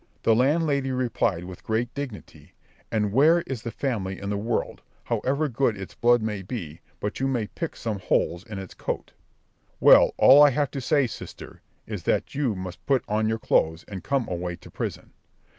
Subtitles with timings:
[0.23, 2.53] The landlady replied with great dignity,
[2.91, 7.19] "And where is the family in the world, however good its blood may be, but
[7.19, 9.11] you may pick some holes in its coat?"
[9.79, 13.85] "Well, all I have to say, sister, is, that you must put on your clothes,
[13.87, 15.11] and come away to prison."